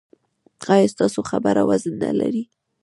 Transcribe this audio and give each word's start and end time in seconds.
ایا 0.73 0.91
ستاسو 0.93 1.19
خبره 1.29 1.61
وزن 1.69 1.93
نلري؟ 2.03 2.43